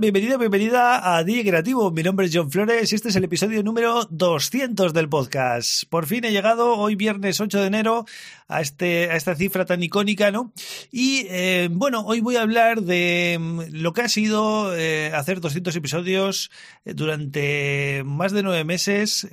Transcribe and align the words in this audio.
Bienvenido, 0.00 0.38
bienvenida 0.38 1.16
a 1.16 1.24
DJ 1.24 1.44
Creativo. 1.44 1.90
Mi 1.90 2.04
nombre 2.04 2.26
es 2.26 2.32
John 2.32 2.52
Flores 2.52 2.92
y 2.92 2.94
este 2.94 3.08
es 3.08 3.16
el 3.16 3.24
episodio 3.24 3.64
número 3.64 4.04
200 4.10 4.92
del 4.92 5.08
podcast. 5.08 5.84
Por 5.88 6.06
fin 6.06 6.24
he 6.24 6.30
llegado 6.30 6.76
hoy 6.76 6.94
viernes 6.94 7.40
8 7.40 7.60
de 7.60 7.66
enero 7.66 8.04
a, 8.46 8.60
este, 8.60 9.10
a 9.10 9.16
esta 9.16 9.34
cifra 9.34 9.64
tan 9.64 9.82
icónica, 9.82 10.30
¿no? 10.30 10.52
Y 10.92 11.26
eh, 11.30 11.68
bueno, 11.72 12.02
hoy 12.06 12.20
voy 12.20 12.36
a 12.36 12.42
hablar 12.42 12.82
de 12.82 13.38
mm, 13.40 13.60
lo 13.72 13.92
que 13.92 14.02
ha 14.02 14.08
sido 14.08 14.76
eh, 14.76 15.10
hacer 15.14 15.40
200 15.40 15.74
episodios 15.74 16.50
eh, 16.84 16.94
durante 16.94 18.02
más 18.04 18.30
de 18.30 18.44
nueve 18.44 18.64
meses. 18.64 19.26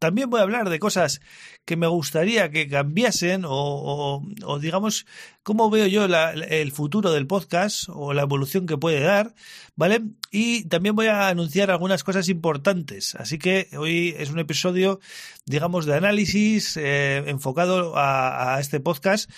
también 0.00 0.30
voy 0.30 0.40
a 0.40 0.42
hablar 0.42 0.68
de 0.68 0.80
cosas 0.80 1.20
que 1.64 1.76
me 1.76 1.86
gustaría 1.86 2.50
que 2.50 2.68
cambiasen 2.68 3.44
o, 3.46 4.22
digamos 4.60 5.06
cómo 5.42 5.70
veo 5.70 5.86
yo 5.86 6.04
el 6.04 6.72
futuro 6.72 7.12
del 7.12 7.26
podcast 7.26 7.84
o 7.88 8.12
la 8.12 8.22
evolución 8.22 8.66
que 8.66 8.76
puede 8.76 9.00
dar, 9.00 9.34
¿vale? 9.80 10.02
Y 10.30 10.64
también 10.64 10.94
voy 10.94 11.06
a 11.06 11.28
anunciar 11.28 11.70
algunas 11.70 12.04
cosas 12.04 12.28
importantes. 12.28 13.14
Así 13.14 13.38
que 13.38 13.66
hoy 13.78 14.14
es 14.18 14.30
un 14.30 14.38
episodio, 14.38 15.00
digamos, 15.46 15.86
de 15.86 15.94
análisis 15.94 16.76
eh, 16.76 17.24
enfocado 17.26 17.94
a, 17.96 18.58
este 18.60 18.78
podcast. 18.78 19.30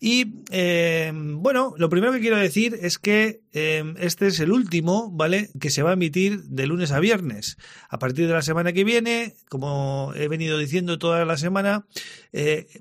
Y 0.00 0.34
eh, 0.50 1.12
bueno, 1.14 1.74
lo 1.78 1.88
primero 1.88 2.12
que 2.12 2.18
quiero 2.18 2.36
decir 2.36 2.76
es 2.82 2.98
que 2.98 3.42
eh, 3.52 3.94
este 3.98 4.26
es 4.26 4.40
el 4.40 4.50
último, 4.50 5.12
¿vale? 5.12 5.50
Que 5.60 5.70
se 5.70 5.84
va 5.84 5.90
a 5.90 5.94
emitir 5.94 6.42
de 6.42 6.66
lunes 6.66 6.90
a 6.90 6.98
viernes. 6.98 7.56
A 7.88 8.00
partir 8.00 8.26
de 8.26 8.32
la 8.34 8.42
semana 8.42 8.72
que 8.72 8.82
viene, 8.82 9.36
como 9.48 10.12
he 10.16 10.26
venido 10.26 10.58
diciendo 10.58 10.98
toda 10.98 11.24
la 11.24 11.36
semana, 11.36 11.86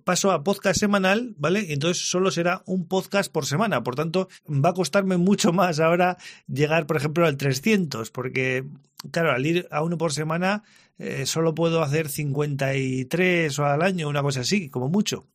paso 0.04 0.32
a 0.32 0.44
podcast 0.44 0.80
semanal, 0.80 1.36
¿vale? 1.38 1.64
Y 1.70 1.74
entonces 1.74 2.10
solo 2.10 2.32
será 2.32 2.64
un 2.66 2.88
podcast 2.88 3.32
por 3.32 3.46
semana. 3.46 3.84
Por 3.84 3.94
tanto, 3.94 4.30
va 4.50 4.70
a 4.70 4.74
costarme 4.74 5.18
mucho 5.18 5.54
más 5.54 5.80
ahora 5.80 6.18
llegar, 6.48 6.88
por 6.88 6.98
ejemplo, 6.98 7.03
al 7.06 7.38
3 7.38 7.62
300, 7.62 8.12
porque, 8.12 8.66
claro, 9.12 9.32
al 9.32 9.46
ir 9.46 9.68
a 9.72 9.84
uno 9.84 9.98
por 9.98 10.14
semana 10.14 10.64
eh, 11.00 11.26
solo 11.26 11.56
puedo 11.56 11.82
hacer 11.82 12.08
53 12.08 13.60
o 13.60 13.66
al 13.66 13.82
año, 13.82 14.08
una 14.10 14.22
cosa 14.22 14.42
así, 14.42 14.70
como 14.70 14.90
mucho. 14.90 15.28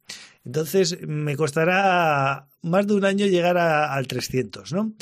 Entonces 0.45 0.99
me 1.07 1.37
costará 1.37 2.47
más 2.63 2.87
de 2.87 2.95
un 2.95 3.05
año 3.05 3.27
llegar 3.27 3.59
al 3.59 4.07
300, 4.07 4.73
¿no? 4.73 4.93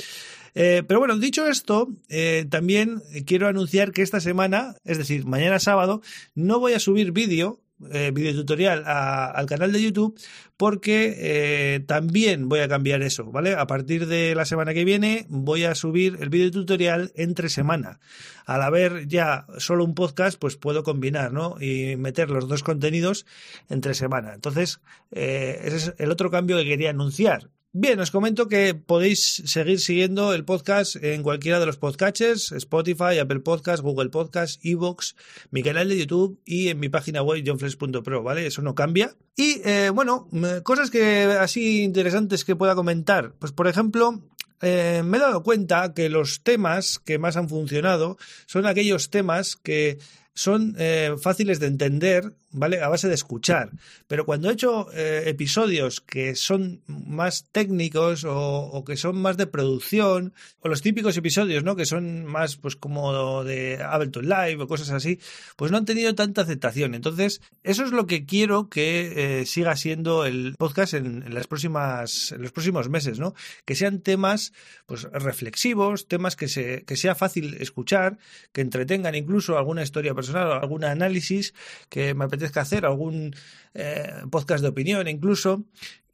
Eh, 0.55 0.83
pero 0.89 1.01
bueno, 1.01 1.19
dicho 1.19 1.47
esto, 1.47 1.89
eh, 2.09 2.47
también 2.49 3.03
quiero 3.27 3.47
anunciar 3.47 3.93
que 3.93 4.01
esta 4.01 4.21
semana, 4.21 4.75
es 4.85 4.97
decir, 4.97 5.27
mañana 5.27 5.59
sábado, 5.59 6.01
no 6.35 6.59
voy 6.59 6.73
a 6.73 6.81
subir 6.81 7.13
vídeo 7.13 7.61
eh, 7.93 8.11
videotutorial 8.15 8.85
al 8.87 9.47
canal 9.47 9.71
de 9.71 9.83
YouTube 9.83 10.19
porque 10.57 11.15
eh, 11.19 11.81
también 11.81 12.49
voy 12.49 12.61
a 12.61 12.69
cambiar 12.69 13.03
eso, 13.03 13.31
¿vale? 13.31 13.55
A 13.55 13.67
partir 13.67 14.07
de 14.07 14.35
la 14.35 14.47
semana 14.47 14.73
que 14.73 14.85
viene 14.85 15.27
voy 15.29 15.65
a 15.65 15.75
subir 15.75 16.17
el 16.21 16.31
videotutorial 16.31 17.13
entre 17.17 17.51
semana. 17.51 18.01
Al 18.47 18.63
haber 18.63 19.09
ya 19.09 19.47
solo 19.59 19.85
un 19.85 19.95
podcast, 19.95 20.39
pues 20.39 20.57
puedo 20.57 20.85
combinar, 20.85 21.33
¿no? 21.33 21.57
Y 21.61 21.97
meter 21.97 22.31
los 22.31 22.49
dos 22.49 22.63
contenidos 22.63 23.27
entre 23.69 23.93
semana. 23.93 24.33
Entonces, 24.35 24.81
eh, 25.11 25.61
ese 25.65 25.77
es 25.77 25.95
el 25.99 26.11
otro 26.11 26.31
cambio 26.31 26.57
que 26.57 26.65
quería 26.65 26.91
anunciar. 26.91 27.51
Bien, 27.73 28.01
os 28.01 28.11
comento 28.11 28.49
que 28.49 28.75
podéis 28.75 29.43
seguir 29.45 29.81
siguiendo 29.81 30.33
el 30.33 30.45
podcast 30.47 30.97
en 30.97 31.23
cualquiera 31.23 31.61
de 31.61 31.67
los 31.67 31.77
podcatchers, 31.77 32.53
Spotify, 32.53 33.19
Apple 33.21 33.41
Podcast, 33.41 33.83
Google 33.83 34.09
Podcast, 34.09 34.65
Evox, 34.65 35.15
mi 35.51 35.63
canal 35.63 35.89
de 35.91 35.99
YouTube 35.99 36.41
y 36.47 36.69
en 36.69 36.81
mi 36.81 36.89
página 36.89 37.23
web 37.23 37.43
johnfresh.pro, 37.47 38.23
¿vale? 38.23 38.47
Eso 38.47 38.63
no 38.63 38.75
cambia. 38.75 39.15
Y 39.37 39.61
eh, 39.65 39.91
bueno, 39.91 40.29
cosas 40.63 40.91
que 40.91 41.25
así 41.39 41.83
interesantes 41.83 42.47
que 42.47 42.57
pueda 42.57 42.75
comentar. 42.75 43.35
Pues 43.39 43.53
por 43.53 43.69
ejemplo, 43.69 44.23
eh, 44.63 45.03
me 45.05 45.19
he 45.19 45.21
dado 45.21 45.43
cuenta 45.43 45.93
que 45.93 46.09
los 46.09 46.43
temas 46.43 46.99
que 46.99 47.19
más 47.19 47.37
han 47.37 47.49
funcionado 47.49 48.17
son 48.47 48.65
aquellos 48.65 49.11
temas 49.11 49.55
que 49.57 49.99
son 50.37 50.77
eh, 50.79 51.15
fáciles 51.19 51.61
de 51.61 51.67
entender, 51.67 52.35
¿vale? 52.51 52.83
A 52.83 52.89
base 52.89 53.09
de 53.09 53.15
escuchar. 53.15 53.71
Pero 54.07 54.27
cuando 54.27 54.51
he 54.51 54.53
hecho 54.53 54.93
eh, 54.93 55.25
episodios 55.27 56.03
que 56.03 56.37
son 56.37 56.83
más 56.87 57.47
técnicos 57.53 58.25
o, 58.29 58.85
que 58.87 58.99
son 58.99 59.17
más 59.17 59.39
de 59.39 59.47
producción, 59.47 60.35
o 60.61 60.69
los 60.69 60.83
típicos 60.83 61.17
episodios, 61.17 61.65
¿no? 61.65 61.75
Que 61.75 61.87
son 61.87 62.27
más, 62.27 62.57
pues, 62.57 62.77
como 62.77 63.45
de 63.45 63.83
Ableton 63.83 64.29
Live 64.29 64.63
o 64.63 64.69
cosas 64.69 64.91
así, 64.91 65.19
pues 65.57 65.73
no 65.73 65.79
han 65.79 65.87
tenido 65.87 66.15
tanta 66.15 66.43
aceptación. 66.43 66.95
Entonces, 66.95 67.41
eso 67.63 67.85
es 67.85 67.93
lo 67.93 68.07
que 68.07 68.27
quiero 68.27 68.69
que 68.69 69.41
eh, 69.41 69.47
siga 69.47 69.75
siendo 69.75 70.27
el 70.27 70.55
podcast 70.59 70.93
en, 70.93 71.33
las 71.33 71.47
próximas, 71.47 72.33
en 72.33 72.43
los 72.43 72.53
próximos 72.53 72.91
meses, 72.91 73.19
¿no? 73.19 73.35
Que 73.65 73.75
sean 73.75 74.01
temas, 74.01 74.53
pues, 74.85 75.05
reflexivos, 75.05 76.09
temas 76.09 76.37
que, 76.37 76.49
se, 76.49 76.85
que 76.85 76.97
sea 76.97 77.15
fácil 77.15 77.57
escuchar, 77.59 78.19
que 78.53 78.61
entretengan 78.61 79.15
incluso 79.15 79.57
alguna 79.57 79.83
historia 79.83 80.13
personal 80.13 80.26
algún 80.35 80.85
análisis 80.85 81.55
que 81.89 82.15
me 82.15 82.25
apetezca 82.25 82.61
hacer, 82.61 82.85
algún 82.87 83.35
eh, 83.75 84.11
podcast 84.31 84.63
de 84.63 84.69
opinión 84.69 85.07
incluso. 85.09 85.65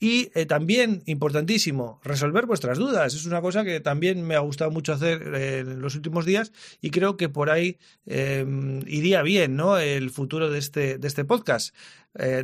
Y 0.00 0.32
eh, 0.34 0.46
también, 0.46 1.04
importantísimo, 1.06 2.00
resolver 2.02 2.46
vuestras 2.46 2.76
dudas. 2.76 3.14
Es 3.14 3.24
una 3.24 3.40
cosa 3.40 3.62
que 3.62 3.78
también 3.78 4.26
me 4.26 4.34
ha 4.34 4.40
gustado 4.40 4.72
mucho 4.72 4.92
hacer 4.92 5.22
eh, 5.32 5.58
en 5.60 5.80
los 5.80 5.94
últimos 5.94 6.26
días 6.26 6.52
y 6.80 6.90
creo 6.90 7.16
que 7.16 7.28
por 7.28 7.50
ahí 7.50 7.78
iría 8.04 9.22
bien 9.22 9.54
¿no? 9.54 9.78
el 9.78 10.10
futuro 10.10 10.50
de 10.50 10.58
este, 10.58 10.98
de 10.98 11.06
este 11.06 11.24
podcast. 11.24 11.72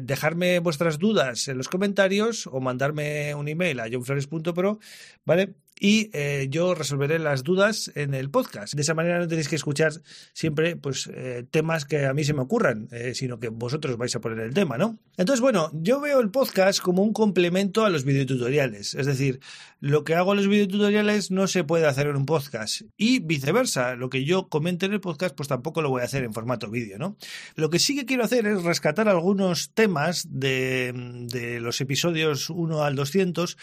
dejarme 0.01 0.61
vuestras 0.61 0.99
dudas 1.01 1.49
en 1.49 1.59
los 1.59 1.69
comentarios 1.69 2.47
o 2.47 2.61
mandarme 2.61 3.35
un 3.35 3.49
email 3.49 3.81
a 3.81 3.91
johnflores.pro, 3.91 4.79
¿vale? 5.25 5.55
Y 5.81 6.11
eh, 6.13 6.49
yo 6.51 6.75
resolveré 6.75 7.19
las 7.19 7.45
dudas 7.45 7.91
en 7.95 8.15
el 8.15 8.31
podcast. 8.31 8.75
De 8.75 8.83
esa 8.83 8.95
manera 8.95 9.19
no 9.19 9.29
tenéis 9.29 9.49
que 9.49 9.57
escuchar 9.57 9.93
siempre 10.33 10.77
pues, 10.77 11.09
eh, 11.13 11.45
temas 11.51 11.85
que 11.85 12.07
a 12.07 12.15
mí 12.15 12.25
se 12.25 12.35
me 12.35 12.43
ocurran, 12.43 12.89
eh, 12.93 13.15
sino 13.15 13.39
que 13.39 13.49
vosotros 13.49 13.97
vais 13.97 14.15
a 14.17 14.21
poner 14.21 14.41
el 14.41 14.55
tema, 14.55 14.79
¿no? 14.79 14.99
Entonces, 15.17 15.41
bueno, 15.41 15.71
yo 15.75 16.01
veo 16.01 16.21
el 16.21 16.31
podcast 16.31 16.81
como 16.81 17.03
un 17.03 17.13
complemento 17.13 17.85
a 17.85 17.91
los 17.91 18.05
videotutoriales. 18.05 18.95
Es 18.95 19.07
decir, 19.07 19.41
lo 19.81 20.05
que 20.05 20.15
hago 20.15 20.33
en 20.33 20.39
los 20.39 20.49
videotutoriales 20.49 21.31
no 21.31 21.47
se 21.47 21.65
puede 21.65 21.87
hacer 21.87 22.07
en 22.07 22.17
un 22.17 22.27
podcast. 22.27 22.83
Y 22.97 23.21
viceversa, 23.21 23.95
lo 23.95 24.11
que 24.11 24.25
yo 24.25 24.49
comente 24.49 24.87
en 24.87 24.93
el 24.93 25.01
podcast, 25.01 25.35
pues 25.35 25.49
tampoco 25.49 25.83
lo 25.83 25.91
voy 25.91 26.03
a 26.03 26.05
hacer 26.05 26.25
en 26.25 26.33
formato 26.33 26.71
vídeo, 26.71 26.99
¿no? 26.99 27.17
Lo 27.55 27.71
que 27.71 27.79
sí 27.79 27.97
que 27.97 28.07
quiero 28.07 28.25
hacer 28.25 28.47
es 28.47 28.63
rescatar 28.63 29.09
algunos 29.09 29.71
temas 29.73 30.27
de, 30.29 30.93
de 31.31 31.61
los 31.61 31.81
episodios 31.81 32.51
1 32.51 32.83
al 32.83 32.97
200 32.97 33.57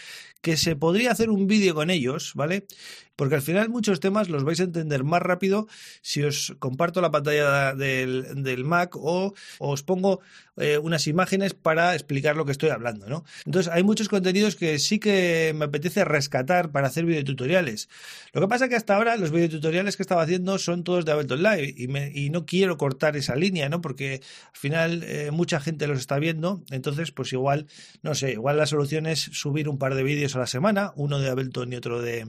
que 0.46 0.56
se 0.56 0.76
podría 0.76 1.10
hacer 1.10 1.30
un 1.30 1.46
vídeo 1.46 1.74
con 1.74 1.90
ellos, 1.90 2.05
¿vale? 2.34 2.66
porque 3.16 3.34
al 3.34 3.42
final 3.42 3.70
muchos 3.70 3.98
temas 3.98 4.28
los 4.28 4.44
vais 4.44 4.60
a 4.60 4.64
entender 4.64 5.02
más 5.02 5.22
rápido 5.22 5.66
si 6.02 6.22
os 6.22 6.54
comparto 6.58 7.00
la 7.00 7.10
pantalla 7.10 7.74
del, 7.74 8.64
Mac 8.64 8.94
o, 8.96 9.34
os 9.58 9.82
pongo 9.82 10.20
eh, 10.58 10.78
unas 10.78 11.06
imágenes 11.06 11.54
para 11.54 11.94
explicar 11.94 12.36
lo 12.36 12.44
que 12.44 12.52
estoy 12.52 12.70
hablando, 12.70 13.08
¿no? 13.08 13.24
Entonces 13.44 13.72
hay 13.72 13.82
muchos 13.82 14.08
contenidos 14.08 14.56
que 14.56 14.78
sí 14.78 14.98
que 14.98 15.52
me 15.56 15.66
apetece 15.66 16.04
rescatar 16.04 16.70
para 16.70 16.88
hacer 16.88 17.04
videotutoriales. 17.04 17.88
Lo 18.32 18.40
que 18.40 18.48
pasa 18.48 18.68
que 18.68 18.76
hasta 18.76 18.96
ahora 18.96 19.16
los 19.16 19.30
videotutoriales 19.30 19.96
que 19.96 20.02
estaba 20.02 20.22
haciendo 20.22 20.58
son 20.58 20.84
todos 20.84 21.04
de 21.04 21.12
Ableton 21.12 21.42
Live 21.42 21.74
y, 21.76 22.26
no 22.26 22.44
quiero 22.44 22.76
cortar 22.76 23.16
esa 23.16 23.36
línea, 23.36 23.68
¿no? 23.68 23.80
Porque 23.80 24.20
al 24.52 24.58
final 24.58 25.02
eh, 25.04 25.30
mucha 25.30 25.60
gente 25.60 25.86
los 25.86 25.98
está 26.00 26.18
viendo, 26.18 26.62
entonces 26.70 27.12
pues 27.12 27.32
igual, 27.32 27.66
no 28.02 28.14
sé, 28.14 28.32
igual 28.32 28.56
la 28.56 28.66
solución 28.66 29.06
es 29.06 29.20
subir 29.20 29.68
un 29.68 29.78
par 29.78 29.94
de 29.94 30.02
vídeos 30.02 30.34
a 30.36 30.40
la 30.40 30.46
semana, 30.46 30.92
uno 30.96 31.18
de 31.18 31.30
Ableton 31.30 31.72
y 31.72 31.76
otro 31.76 31.95
de, 32.00 32.26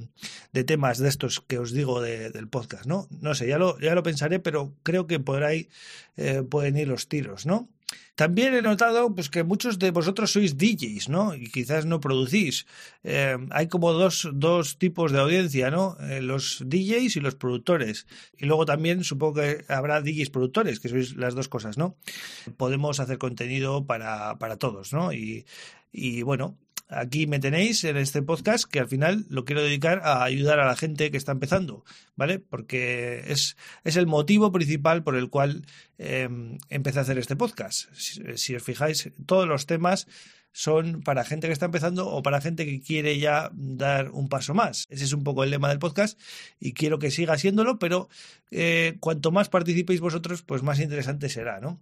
más 0.77 0.97
de 0.99 1.09
estos 1.09 1.41
que 1.41 1.59
os 1.59 1.71
digo 1.71 2.01
del 2.01 2.47
podcast, 2.47 2.85
¿no? 2.85 3.07
No 3.21 3.35
sé, 3.35 3.47
ya 3.47 3.57
lo, 3.57 3.79
ya 3.79 3.95
lo 3.95 4.03
pensaré, 4.03 4.39
pero 4.39 4.73
creo 4.83 5.07
que 5.07 5.19
por 5.19 5.43
ahí 5.43 5.69
eh, 6.15 6.43
pueden 6.47 6.77
ir 6.77 6.87
los 6.87 7.07
tiros, 7.07 7.45
¿no? 7.45 7.69
También 8.17 8.55
he 8.55 8.63
notado 8.63 9.13
pues, 9.13 9.29
que 9.29 9.43
muchos 9.43 9.77
de 9.77 9.91
vosotros 9.91 10.31
sois 10.31 10.57
DJs, 10.57 11.07
¿no? 11.07 11.35
Y 11.35 11.51
quizás 11.51 11.85
no 11.85 11.99
producís. 11.99 12.65
Eh, 13.03 13.37
hay 13.51 13.67
como 13.67 13.93
dos, 13.93 14.27
dos, 14.33 14.79
tipos 14.79 15.11
de 15.11 15.19
audiencia, 15.19 15.69
¿no? 15.69 15.95
Eh, 16.01 16.21
los 16.21 16.63
DJs 16.65 17.15
y 17.15 17.19
los 17.19 17.35
productores. 17.35 18.07
Y 18.35 18.47
luego 18.47 18.65
también 18.65 19.03
supongo 19.03 19.35
que 19.35 19.65
habrá 19.69 20.01
DJs 20.01 20.31
productores, 20.31 20.79
que 20.79 20.89
sois 20.89 21.15
las 21.15 21.35
dos 21.35 21.47
cosas, 21.47 21.77
¿no? 21.77 21.95
Podemos 22.57 22.99
hacer 22.99 23.19
contenido 23.19 23.85
para, 23.85 24.39
para 24.39 24.57
todos, 24.57 24.93
¿no? 24.93 25.13
Y, 25.13 25.45
y 25.91 26.23
bueno, 26.23 26.57
aquí 26.89 27.27
me 27.27 27.39
tenéis 27.39 27.83
en 27.83 27.97
este 27.97 28.21
podcast 28.21 28.65
que 28.65 28.79
al 28.79 28.87
final 28.87 29.25
lo 29.29 29.45
quiero 29.45 29.61
dedicar 29.61 30.01
a 30.03 30.23
ayudar 30.23 30.59
a 30.59 30.65
la 30.65 30.75
gente 30.75 31.11
que 31.11 31.17
está 31.17 31.31
empezando, 31.31 31.83
¿vale? 32.15 32.39
Porque 32.39 33.23
es, 33.27 33.57
es 33.83 33.95
el 33.95 34.07
motivo 34.07 34.51
principal 34.51 35.03
por 35.03 35.15
el 35.15 35.29
cual 35.29 35.65
eh, 35.97 36.29
empecé 36.69 36.99
a 36.99 37.01
hacer 37.01 37.17
este 37.17 37.35
podcast. 37.35 37.91
Si, 37.93 38.55
os 38.55 38.63
fijáis, 38.63 39.11
todos 39.25 39.47
los 39.47 39.65
temas 39.65 40.07
son 40.51 41.03
para 41.03 41.23
gente 41.23 41.47
que 41.47 41.53
está 41.53 41.65
empezando 41.65 42.07
o 42.09 42.23
para 42.23 42.41
gente 42.41 42.65
que 42.65 42.81
quiere 42.81 43.19
ya 43.19 43.51
dar 43.53 44.09
un 44.09 44.27
paso 44.27 44.53
más. 44.53 44.85
Ese 44.89 45.03
es 45.03 45.13
un 45.13 45.23
poco 45.23 45.43
el 45.43 45.51
lema 45.51 45.69
del 45.69 45.79
podcast 45.79 46.19
y 46.59 46.73
quiero 46.73 46.97
que 46.97 47.11
siga 47.11 47.37
siéndolo, 47.37 47.77
pero 47.77 48.09
eh, 48.49 48.97
cuanto 48.99 49.31
más 49.31 49.49
participéis 49.49 49.99
vosotros, 49.99 50.41
pues 50.41 50.63
más 50.63 50.79
interesante 50.79 51.29
será, 51.29 51.59
¿no? 51.59 51.79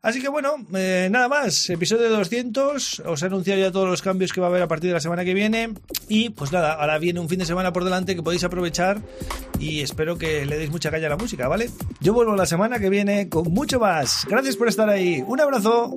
Así 0.00 0.22
que 0.22 0.28
bueno, 0.28 0.54
eh, 0.74 1.08
nada 1.10 1.26
más, 1.28 1.68
episodio 1.70 2.08
200, 2.08 3.00
os 3.00 3.22
he 3.22 3.26
anunciado 3.26 3.60
ya 3.60 3.72
todos 3.72 3.88
los 3.88 4.00
cambios 4.00 4.32
que 4.32 4.40
va 4.40 4.46
a 4.46 4.50
haber 4.50 4.62
a 4.62 4.68
partir 4.68 4.90
de 4.90 4.94
la 4.94 5.00
semana 5.00 5.24
que 5.24 5.34
viene 5.34 5.74
y 6.08 6.30
pues 6.30 6.52
nada, 6.52 6.74
ahora 6.74 6.98
viene 6.98 7.18
un 7.18 7.28
fin 7.28 7.40
de 7.40 7.44
semana 7.44 7.72
por 7.72 7.82
delante 7.82 8.14
que 8.14 8.22
podéis 8.22 8.44
aprovechar 8.44 9.02
y 9.58 9.80
espero 9.80 10.16
que 10.16 10.46
le 10.46 10.56
deis 10.56 10.70
mucha 10.70 10.92
calle 10.92 11.06
a 11.06 11.08
la 11.08 11.16
música, 11.16 11.48
¿vale? 11.48 11.68
Yo 12.00 12.14
vuelvo 12.14 12.36
la 12.36 12.46
semana 12.46 12.78
que 12.78 12.90
viene 12.90 13.28
con 13.28 13.52
mucho 13.52 13.80
más. 13.80 14.24
Gracias 14.28 14.54
por 14.54 14.68
estar 14.68 14.88
ahí, 14.88 15.24
un 15.26 15.40
abrazo. 15.40 15.92